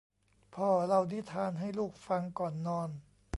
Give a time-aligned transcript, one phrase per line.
[0.55, 2.89] พ่อเล่านิทานให้ลูกฟังก่อนนอน